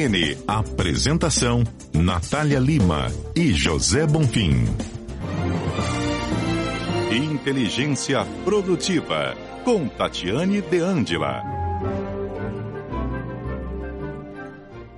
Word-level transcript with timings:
N. 0.00 0.34
Apresentação: 0.48 1.62
Natália 1.92 2.58
Lima 2.58 3.08
e 3.36 3.52
José 3.52 4.06
Bonfim. 4.06 4.64
Inteligência 7.12 8.24
Produtiva, 8.42 9.36
com 9.62 9.86
Tatiane 9.88 10.62
De 10.62 10.78
Angela. 10.78 11.42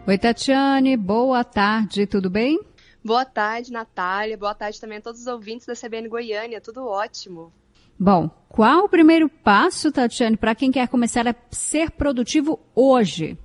Oi, 0.06 0.18
Tatiane, 0.18 0.96
boa 0.96 1.42
tarde, 1.42 2.06
tudo 2.06 2.30
bem? 2.30 2.60
Boa 3.04 3.24
tarde, 3.24 3.72
Natália. 3.72 4.38
Boa 4.38 4.54
tarde 4.54 4.80
também 4.80 4.98
a 4.98 5.02
todos 5.02 5.22
os 5.22 5.26
ouvintes 5.26 5.66
da 5.66 5.74
CBN 5.74 6.08
Goiânia. 6.08 6.60
Tudo 6.60 6.86
ótimo. 6.86 7.52
Bom, 7.98 8.30
qual 8.48 8.84
o 8.84 8.88
primeiro 8.88 9.28
passo, 9.28 9.90
Tatiane, 9.90 10.36
para 10.36 10.54
quem 10.54 10.70
quer 10.70 10.86
começar 10.86 11.26
a 11.26 11.34
ser 11.50 11.90
produtivo 11.90 12.60
hoje? 12.72 13.36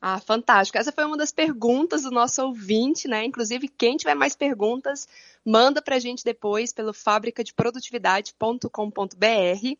Ah, 0.00 0.20
fantástico. 0.20 0.78
Essa 0.78 0.92
foi 0.92 1.04
uma 1.04 1.16
das 1.16 1.32
perguntas 1.32 2.02
do 2.02 2.12
nosso 2.12 2.40
ouvinte, 2.42 3.08
né? 3.08 3.24
Inclusive, 3.24 3.66
quem 3.68 3.96
tiver 3.96 4.14
mais 4.14 4.36
perguntas, 4.36 5.08
manda 5.44 5.82
para 5.82 5.96
a 5.96 5.98
gente 5.98 6.24
depois 6.24 6.72
pelo 6.72 6.92
fabricadeprodutividade.com.br. 6.92 9.76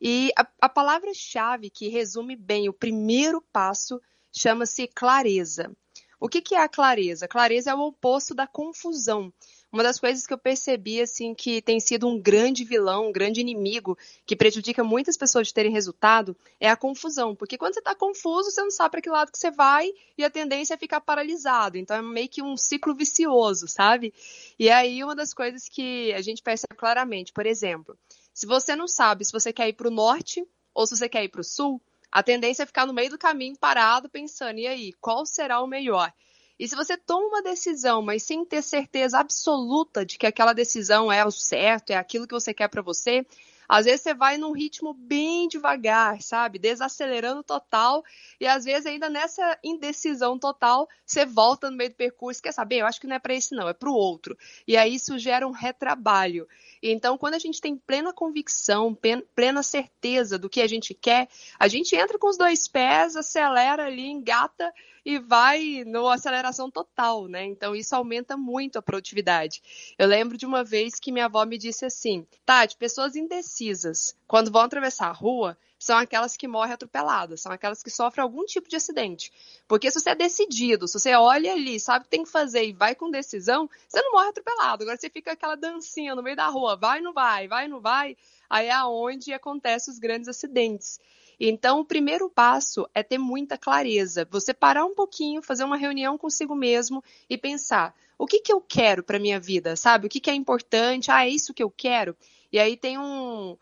E 0.00 0.32
a, 0.36 0.46
a 0.62 0.68
palavra-chave 0.68 1.68
que 1.68 1.88
resume 1.88 2.34
bem 2.34 2.68
o 2.68 2.72
primeiro 2.72 3.42
passo 3.52 4.00
chama-se 4.32 4.88
clareza. 4.88 5.70
O 6.18 6.28
que, 6.28 6.40
que 6.40 6.54
é 6.54 6.62
a 6.62 6.68
clareza? 6.68 7.28
Clareza 7.28 7.70
é 7.70 7.74
o 7.74 7.80
oposto 7.80 8.34
da 8.34 8.46
confusão. 8.46 9.32
Uma 9.70 9.82
das 9.82 10.00
coisas 10.00 10.26
que 10.26 10.32
eu 10.32 10.38
percebi, 10.38 10.98
assim, 10.98 11.34
que 11.34 11.60
tem 11.60 11.78
sido 11.78 12.08
um 12.08 12.18
grande 12.18 12.64
vilão, 12.64 13.08
um 13.08 13.12
grande 13.12 13.40
inimigo, 13.40 13.98
que 14.24 14.34
prejudica 14.34 14.82
muitas 14.82 15.14
pessoas 15.14 15.48
de 15.48 15.54
terem 15.54 15.70
resultado, 15.70 16.34
é 16.58 16.70
a 16.70 16.76
confusão. 16.76 17.36
Porque 17.36 17.58
quando 17.58 17.74
você 17.74 17.80
está 17.80 17.94
confuso, 17.94 18.50
você 18.50 18.62
não 18.62 18.70
sabe 18.70 18.92
para 18.92 19.02
que 19.02 19.10
lado 19.10 19.30
que 19.30 19.38
você 19.38 19.50
vai 19.50 19.90
e 20.16 20.24
a 20.24 20.30
tendência 20.30 20.72
é 20.72 20.78
ficar 20.78 21.02
paralisado. 21.02 21.76
Então 21.76 21.94
é 21.94 22.00
meio 22.00 22.30
que 22.30 22.42
um 22.42 22.56
ciclo 22.56 22.94
vicioso, 22.94 23.68
sabe? 23.68 24.14
E 24.58 24.70
aí 24.70 25.04
uma 25.04 25.14
das 25.14 25.34
coisas 25.34 25.68
que 25.68 26.12
a 26.14 26.22
gente 26.22 26.42
percebe 26.42 26.74
claramente, 26.74 27.30
por 27.30 27.44
exemplo, 27.44 27.98
se 28.32 28.46
você 28.46 28.74
não 28.74 28.88
sabe 28.88 29.24
se 29.26 29.32
você 29.32 29.52
quer 29.52 29.68
ir 29.68 29.74
para 29.74 29.88
o 29.88 29.90
norte 29.90 30.42
ou 30.72 30.86
se 30.86 30.96
você 30.96 31.10
quer 31.10 31.24
ir 31.24 31.28
para 31.28 31.42
o 31.42 31.44
sul, 31.44 31.82
a 32.10 32.22
tendência 32.22 32.62
é 32.62 32.66
ficar 32.66 32.86
no 32.86 32.94
meio 32.94 33.10
do 33.10 33.18
caminho 33.18 33.56
parado 33.58 34.08
pensando, 34.08 34.58
e 34.58 34.66
aí, 34.66 34.92
qual 34.94 35.26
será 35.26 35.60
o 35.60 35.66
melhor? 35.66 36.10
E 36.58 36.66
se 36.66 36.74
você 36.74 36.96
toma 36.96 37.26
uma 37.28 37.42
decisão, 37.42 38.02
mas 38.02 38.22
sem 38.22 38.44
ter 38.44 38.62
certeza 38.62 39.18
absoluta 39.18 40.04
de 40.04 40.18
que 40.18 40.26
aquela 40.26 40.52
decisão 40.52 41.10
é 41.10 41.24
o 41.24 41.30
certo, 41.30 41.90
é 41.90 41.96
aquilo 41.96 42.26
que 42.26 42.34
você 42.34 42.52
quer 42.52 42.68
para 42.68 42.82
você, 42.82 43.24
às 43.68 43.84
vezes 43.84 44.00
você 44.00 44.14
vai 44.14 44.38
num 44.38 44.52
ritmo 44.52 44.94
bem 44.94 45.46
devagar, 45.46 46.22
sabe? 46.22 46.58
Desacelerando 46.58 47.42
total. 47.42 48.02
E 48.40 48.46
às 48.46 48.64
vezes, 48.64 48.86
ainda 48.86 49.10
nessa 49.10 49.58
indecisão 49.62 50.38
total, 50.38 50.88
você 51.04 51.26
volta 51.26 51.70
no 51.70 51.76
meio 51.76 51.90
do 51.90 51.96
percurso. 51.96 52.42
Quer 52.42 52.52
saber? 52.52 52.78
Eu 52.78 52.86
acho 52.86 52.98
que 52.98 53.06
não 53.06 53.16
é 53.16 53.18
para 53.18 53.34
esse, 53.34 53.54
não, 53.54 53.68
é 53.68 53.74
para 53.74 53.90
o 53.90 53.94
outro. 53.94 54.38
E 54.66 54.74
aí 54.74 54.94
isso 54.94 55.18
gera 55.18 55.46
um 55.46 55.50
retrabalho. 55.50 56.48
Então, 56.82 57.18
quando 57.18 57.34
a 57.34 57.38
gente 57.38 57.60
tem 57.60 57.76
plena 57.76 58.10
convicção, 58.10 58.96
plena 59.34 59.62
certeza 59.62 60.38
do 60.38 60.48
que 60.48 60.62
a 60.62 60.66
gente 60.66 60.94
quer, 60.94 61.28
a 61.58 61.68
gente 61.68 61.94
entra 61.94 62.18
com 62.18 62.28
os 62.28 62.38
dois 62.38 62.66
pés, 62.66 63.16
acelera 63.16 63.84
ali, 63.84 64.08
engata 64.08 64.72
e 65.08 65.18
vai 65.18 65.84
numa 65.86 66.16
aceleração 66.16 66.70
total, 66.70 67.28
né? 67.28 67.42
Então 67.42 67.74
isso 67.74 67.96
aumenta 67.96 68.36
muito 68.36 68.78
a 68.78 68.82
produtividade. 68.82 69.62
Eu 69.96 70.06
lembro 70.06 70.36
de 70.36 70.44
uma 70.44 70.62
vez 70.62 71.00
que 71.00 71.10
minha 71.10 71.24
avó 71.24 71.46
me 71.46 71.56
disse 71.56 71.86
assim: 71.86 72.26
Tati, 72.44 72.76
pessoas 72.76 73.16
indecisas, 73.16 74.14
quando 74.26 74.52
vão 74.52 74.60
atravessar 74.60 75.06
a 75.08 75.12
rua, 75.12 75.56
são 75.78 75.96
aquelas 75.96 76.36
que 76.36 76.48
morrem 76.48 76.74
atropeladas, 76.74 77.40
são 77.40 77.52
aquelas 77.52 77.82
que 77.82 77.90
sofrem 77.90 78.22
algum 78.22 78.44
tipo 78.44 78.68
de 78.68 78.76
acidente. 78.76 79.32
Porque 79.66 79.90
se 79.90 80.00
você 80.00 80.10
é 80.10 80.14
decidido, 80.14 80.88
se 80.88 80.98
você 80.98 81.14
olha 81.14 81.52
ali, 81.52 81.78
sabe 81.78 82.00
o 82.00 82.04
que 82.04 82.10
tem 82.10 82.24
que 82.24 82.30
fazer 82.30 82.64
e 82.64 82.72
vai 82.72 82.94
com 82.94 83.10
decisão, 83.10 83.70
você 83.86 84.02
não 84.02 84.12
morre 84.12 84.28
atropelado. 84.28 84.82
Agora 84.82 84.96
você 84.96 85.08
fica 85.08 85.32
aquela 85.32 85.54
dancinha 85.54 86.14
no 86.14 86.22
meio 86.22 86.36
da 86.36 86.48
rua, 86.48 86.76
vai, 86.76 87.00
não 87.00 87.12
vai, 87.12 87.46
vai, 87.46 87.68
não 87.68 87.80
vai, 87.80 88.16
aí 88.50 88.66
é 88.66 88.84
onde 88.84 89.32
acontecem 89.32 89.92
os 89.92 90.00
grandes 90.00 90.28
acidentes. 90.28 90.98
Então, 91.40 91.80
o 91.80 91.84
primeiro 91.84 92.28
passo 92.28 92.88
é 92.92 93.02
ter 93.02 93.18
muita 93.18 93.56
clareza. 93.56 94.26
Você 94.30 94.52
parar 94.52 94.84
um 94.84 94.94
pouquinho, 94.94 95.40
fazer 95.40 95.62
uma 95.62 95.76
reunião 95.76 96.18
consigo 96.18 96.54
mesmo 96.54 97.02
e 97.30 97.38
pensar: 97.38 97.94
o 98.18 98.26
que, 98.26 98.40
que 98.40 98.52
eu 98.52 98.60
quero 98.60 99.04
para 99.04 99.20
minha 99.20 99.38
vida, 99.38 99.76
sabe? 99.76 100.06
O 100.06 100.10
que, 100.10 100.18
que 100.18 100.30
é 100.30 100.34
importante? 100.34 101.10
Ah, 101.12 101.24
é 101.24 101.28
isso 101.28 101.54
que 101.54 101.62
eu 101.62 101.70
quero. 101.70 102.16
E 102.50 102.58
aí 102.58 102.76
tem 102.76 102.98
um, 102.98 103.56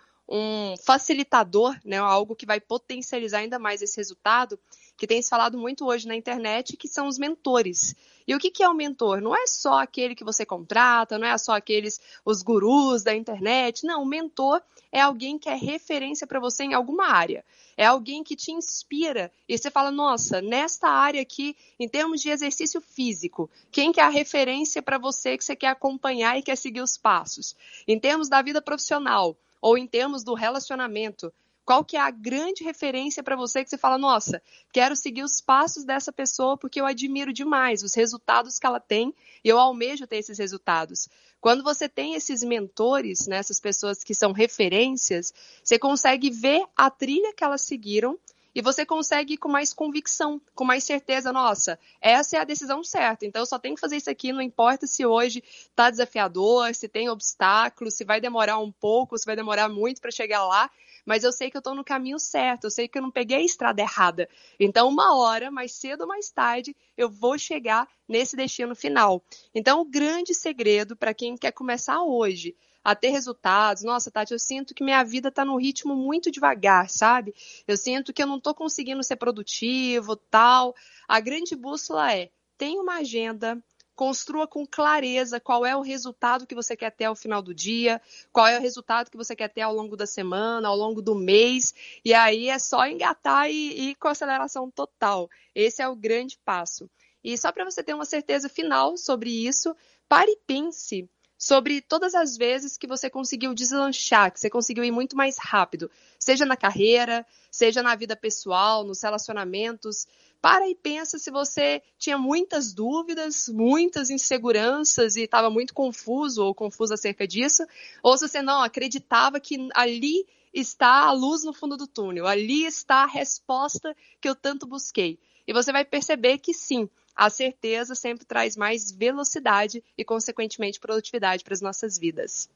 facilitador, 0.77 1.77
né, 1.85 1.99
algo 1.99 2.37
que 2.37 2.47
vai 2.47 2.61
potencializar 2.61 3.39
ainda 3.39 3.59
mais 3.59 3.83
esse 3.83 3.97
resultado, 3.97 4.59
que 4.97 5.07
tem 5.07 5.21
se 5.21 5.29
falado 5.29 5.59
muito 5.59 5.85
hoje 5.85 6.09
na 6.09 6.17
internet, 6.17 6.77
que 6.77 6.89
são 6.89 7.07
os 7.07 7.19
mentores. 7.19 7.95
E 8.27 8.35
o 8.35 8.39
que, 8.39 8.51
que 8.51 8.63
é 8.63 8.69
o 8.69 8.75
mentor? 8.75 9.21
Não 9.21 9.37
é 9.37 9.47
só 9.47 9.81
aquele 9.81 10.15
que 10.15 10.25
você 10.25 10.45
contrata, 10.45 11.19
não 11.19 11.27
é 11.27 11.37
só 11.39 11.53
aqueles, 11.53 12.01
os 12.25 12.43
gurus 12.43 13.03
da 13.03 13.15
internet. 13.15 13.85
Não, 13.85 14.03
o 14.03 14.07
mentor 14.07 14.61
é 14.91 15.01
alguém 15.01 15.39
que 15.39 15.49
é 15.49 15.55
referência 15.55 16.27
para 16.27 16.41
você 16.41 16.65
em 16.65 16.75
alguma 16.75 17.09
área. 17.09 17.45
É 17.77 17.85
alguém 17.85 18.25
que 18.25 18.35
te 18.35 18.51
inspira 18.51 19.31
e 19.47 19.57
você 19.57 19.71
fala, 19.71 19.91
nossa, 19.91 20.41
nesta 20.41 20.89
área 20.89 21.21
aqui, 21.21 21.55
em 21.79 21.89
termos 21.89 22.23
de 22.23 22.31
exercício 22.31 22.81
físico, 22.81 23.51
quem 23.71 23.93
que 23.93 24.01
é 24.01 24.03
a 24.03 24.09
referência 24.09 24.83
para 24.83 24.97
você 24.97 25.37
que 25.37 25.45
você 25.45 25.55
quer 25.55 25.69
acompanhar 25.69 26.39
e 26.39 26.43
quer 26.43 26.57
seguir 26.57 26.81
os 26.81 26.97
passos? 26.97 27.55
Em 27.87 28.01
termos 28.01 28.29
da 28.29 28.41
vida 28.41 28.63
profissional 28.63 29.37
ou 29.61 29.77
em 29.77 29.87
termos 29.87 30.23
do 30.23 30.35
relacionamento, 30.35 31.33
qual 31.67 31.85
que 31.85 31.97
é 31.97 32.01
a 32.01 32.13
grande 32.13 32.63
referência 32.63 33.25
para 33.25 33.35
você 33.35 33.65
que 33.65 33.69
você 33.69 33.77
fala, 33.77 33.99
nossa, 33.99 34.41
quero 34.73 34.95
seguir 34.95 35.25
os 35.25 35.41
passos 35.41 35.85
dessa 35.85 36.13
pessoa 36.13 36.57
porque 36.57 36.81
eu 36.81 36.87
admiro 36.87 37.33
demais 37.33 37.83
os 37.83 37.93
resultados 37.93 38.57
que 38.59 38.67
ela 38.67 38.79
tem 38.79 39.13
e 39.43 39.49
eu 39.49 39.59
almejo 39.59 40.07
ter 40.07 40.19
esses 40.19 40.39
resultados. 40.39 41.09
Quando 41.41 41.65
você 41.65 41.89
tem 41.89 42.15
esses 42.15 42.45
mentores, 42.45 43.27
né, 43.27 43.39
essas 43.39 43.59
pessoas 43.59 44.05
que 44.05 44.15
são 44.15 44.31
referências, 44.31 45.35
você 45.63 45.77
consegue 45.77 46.31
ver 46.31 46.65
a 46.77 46.89
trilha 46.89 47.35
que 47.35 47.43
elas 47.43 47.63
seguiram 47.63 48.17
e 48.57 48.63
você 48.63 48.87
consegue 48.87 49.37
com 49.37 49.51
mais 49.51 49.75
convicção, 49.75 50.41
com 50.55 50.65
mais 50.65 50.83
certeza, 50.83 51.31
nossa, 51.31 51.79
essa 52.01 52.39
é 52.39 52.41
a 52.41 52.45
decisão 52.45 52.83
certa, 52.83 53.27
então 53.27 53.43
eu 53.43 53.47
só 53.47 53.59
tenho 53.59 53.75
que 53.75 53.81
fazer 53.83 53.99
isso 53.99 54.09
aqui, 54.09 54.33
não 54.33 54.41
importa 54.41 54.87
se 54.87 55.05
hoje 55.05 55.45
está 55.45 55.91
desafiador, 55.91 56.75
se 56.75 56.89
tem 56.89 57.11
obstáculos, 57.11 57.93
se 57.93 58.03
vai 58.03 58.19
demorar 58.19 58.59
um 58.59 58.73
pouco, 58.73 59.19
se 59.19 59.27
vai 59.27 59.37
demorar 59.37 59.69
muito 59.69 60.01
para 60.01 60.11
chegar 60.11 60.43
lá, 60.47 60.71
mas 61.05 61.23
eu 61.23 61.33
sei 61.33 61.51
que 61.51 61.57
eu 61.59 61.61
estou 61.61 61.75
no 61.75 61.85
caminho 61.85 62.19
certo, 62.19 62.65
eu 62.65 62.71
sei 62.71 62.89
que 62.89 62.97
eu 62.97 63.03
não 63.03 63.11
peguei 63.11 63.37
a 63.37 63.45
estrada 63.45 63.83
errada. 63.83 64.27
Então, 64.59 64.89
uma 64.89 65.15
hora, 65.15 65.51
mais 65.51 65.73
cedo 65.73 66.01
ou 66.01 66.09
mais 66.09 66.31
tarde, 66.31 66.75
eu 66.97 67.11
vou 67.11 67.39
chegar 67.39 67.87
nesse 68.09 68.37
destino 68.37 68.75
final. 68.75 69.23
Então, 69.55 69.81
o 69.81 69.85
grande 69.85 70.35
segredo 70.35 70.97
para 70.97 71.15
quem 71.15 71.37
quer 71.37 71.53
começar 71.53 72.03
hoje 72.03 72.55
a 72.87 72.95
ter 72.95 73.09
resultados. 73.09 73.83
Nossa, 73.83 74.13
Tati, 74.13 74.33
eu 74.33 74.39
sinto 74.39 74.73
que 74.73 74.85
minha 74.85 75.03
vida 75.03 75.29
está 75.29 75.45
num 75.45 75.57
ritmo 75.57 75.97
muito 75.97 76.31
devagar, 76.31 76.89
sabe? 76.89 77.35
Eu 77.67 77.77
sinto 77.77 78.13
que 78.13 78.23
eu 78.23 78.29
não 78.29 78.37
estou 78.37 78.55
conseguindo 78.55 79.03
ser 79.03 79.17
produtivo, 79.17 80.15
tal. 80.15 80.73
A 81.09 81.19
grande 81.19 81.57
bússola 81.57 82.15
é: 82.15 82.31
tem 82.57 82.79
uma 82.79 82.99
agenda, 82.99 83.61
construa 83.97 84.47
com 84.47 84.65
clareza 84.65 85.41
qual 85.41 85.67
é 85.67 85.75
o 85.75 85.81
resultado 85.81 86.47
que 86.47 86.55
você 86.55 86.77
quer 86.77 86.91
ter 86.93 87.07
ao 87.07 87.17
final 87.17 87.43
do 87.43 87.53
dia, 87.53 88.01
qual 88.31 88.47
é 88.47 88.57
o 88.57 88.63
resultado 88.63 89.11
que 89.11 89.17
você 89.17 89.35
quer 89.35 89.49
ter 89.49 89.63
ao 89.63 89.75
longo 89.75 89.97
da 89.97 90.07
semana, 90.07 90.69
ao 90.69 90.77
longo 90.77 91.03
do 91.03 91.15
mês, 91.15 91.75
e 92.05 92.15
aí 92.15 92.49
é 92.51 92.59
só 92.59 92.87
engatar 92.87 93.51
e 93.51 93.91
ir 93.91 93.95
com 93.97 94.07
aceleração 94.07 94.71
total. 94.71 95.29
Esse 95.55 95.83
é 95.83 95.89
o 95.89 95.97
grande 95.97 96.39
passo. 96.45 96.89
E 97.27 97.37
só 97.37 97.51
para 97.51 97.65
você 97.65 97.83
ter 97.83 97.93
uma 97.93 98.05
certeza 98.05 98.49
final 98.49 98.97
sobre 98.97 99.29
isso, 99.29 99.75
pare 100.09 100.31
e 100.31 100.39
pense 100.47 101.11
sobre 101.37 101.81
todas 101.81 102.15
as 102.15 102.37
vezes 102.37 102.79
que 102.79 102.87
você 102.87 103.11
conseguiu 103.11 103.53
deslanchar, 103.53 104.33
que 104.33 104.39
você 104.39 104.49
conseguiu 104.49 104.85
ir 104.85 104.93
muito 104.93 105.17
mais 105.17 105.37
rápido, 105.37 105.91
seja 106.21 106.47
na 106.47 106.57
carreira, 106.57 107.27
seja 107.51 107.83
na 107.83 107.97
vida 107.97 108.15
pessoal, 108.15 108.85
nos 108.85 109.03
relacionamentos. 109.03 110.07
Para 110.41 110.71
e 110.71 110.75
pensa 110.77 111.19
se 111.19 111.29
você 111.33 111.83
tinha 111.99 112.17
muitas 112.17 112.73
dúvidas, 112.73 113.49
muitas 113.49 114.09
inseguranças 114.09 115.17
e 115.17 115.23
estava 115.23 115.51
muito 115.51 115.75
confuso 115.75 116.45
ou 116.45 116.55
confusa 116.55 116.95
acerca 116.95 117.27
disso, 117.27 117.67
ou 118.05 118.17
se 118.17 118.29
você 118.29 118.41
não 118.41 118.63
acreditava 118.63 119.41
que 119.41 119.69
ali 119.75 120.25
está 120.55 121.07
a 121.07 121.13
luz 121.13 121.43
no 121.43 121.53
fundo 121.53 121.77
do 121.77 121.89
túnel, 121.89 122.25
ali 122.25 122.65
está 122.65 123.03
a 123.03 123.07
resposta 123.07 123.97
que 124.21 124.29
eu 124.29 124.37
tanto 124.37 124.65
busquei. 124.65 125.19
E 125.45 125.53
você 125.53 125.73
vai 125.73 125.85
perceber 125.85 126.39
que 126.39 126.55
sim, 126.55 126.89
a 127.17 127.31
certeza 127.31 127.95
sempre 127.95 128.27
traz 128.27 128.57
mais 128.57 128.93
velocidade 128.93 129.83
e, 129.97 130.05
consequentemente, 130.05 130.79
produtividade 130.79 131.43
para 131.43 131.55
as 131.55 131.61
nossas 131.61 131.99
vidas. 131.99 132.49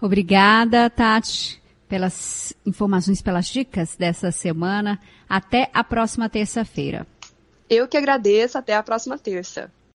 Obrigada, 0.00 0.90
Tati, 0.90 1.62
pelas 1.88 2.52
informações, 2.66 3.22
pelas 3.22 3.46
dicas 3.46 3.96
dessa 3.96 4.30
semana. 4.32 5.00
Até 5.28 5.70
a 5.72 5.84
próxima 5.84 6.28
terça-feira. 6.28 7.06
Eu 7.68 7.86
que 7.86 7.96
agradeço. 7.96 8.58
Até 8.58 8.74
a 8.74 8.82
próxima 8.82 9.16
terça. 9.16 9.70